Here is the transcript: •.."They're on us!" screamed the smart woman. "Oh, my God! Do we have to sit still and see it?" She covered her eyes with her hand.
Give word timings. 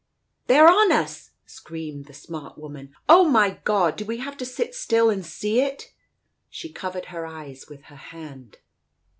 •.."They're 0.47 0.67
on 0.67 0.91
us!" 0.91 1.29
screamed 1.45 2.05
the 2.05 2.13
smart 2.15 2.57
woman. 2.57 2.91
"Oh, 3.07 3.23
my 3.23 3.59
God! 3.63 3.97
Do 3.97 4.03
we 4.05 4.17
have 4.17 4.35
to 4.37 4.47
sit 4.47 4.73
still 4.73 5.11
and 5.11 5.23
see 5.23 5.59
it?" 5.61 5.93
She 6.49 6.73
covered 6.73 7.09
her 7.13 7.23
eyes 7.27 7.65
with 7.69 7.83
her 7.83 7.97
hand. 7.97 8.57